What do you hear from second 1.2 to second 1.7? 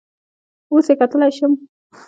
شم؟